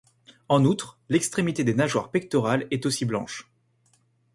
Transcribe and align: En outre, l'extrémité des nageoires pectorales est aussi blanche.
En 0.49 0.65
outre, 0.65 0.97
l'extrémité 1.09 1.63
des 1.63 1.75
nageoires 1.75 2.09
pectorales 2.09 2.65
est 2.71 2.87
aussi 2.87 3.05
blanche. 3.05 3.47